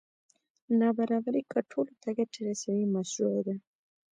نابرابري 0.79 1.43
که 1.51 1.59
ټولو 1.71 1.93
ته 2.01 2.09
ګټه 2.17 2.39
رسوي 2.47 2.85
مشروع 2.95 3.39
ده. 3.47 3.55